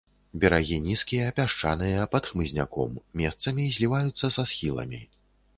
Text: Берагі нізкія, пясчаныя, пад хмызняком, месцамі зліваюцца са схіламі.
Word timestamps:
Берагі 0.43 0.77
нізкія, 0.85 1.27
пясчаныя, 1.41 2.07
пад 2.15 2.29
хмызняком, 2.31 2.97
месцамі 3.21 3.69
зліваюцца 3.77 4.35
са 4.39 4.49
схіламі. 4.55 5.05